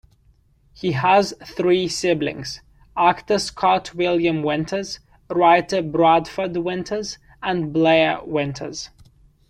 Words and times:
He 0.73 0.93
has 0.93 1.35
three 1.45 1.87
siblings: 1.87 2.61
actor 2.97 3.37
Scott 3.37 3.93
William 3.93 4.41
Winters, 4.41 4.99
writer 5.29 5.83
Bradford 5.83 6.57
Winters, 6.57 7.19
and 7.43 7.71
Blair 7.71 8.19
Winters. 8.23 8.89